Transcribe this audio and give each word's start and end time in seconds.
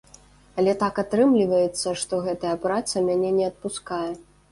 Але 0.59 0.71
так 0.83 1.01
атрымліваецца, 1.01 1.93
што 2.03 2.19
гэтая 2.29 2.53
праца 2.65 3.05
мяне 3.11 3.29
не 3.37 3.45
адпускае. 3.51 4.09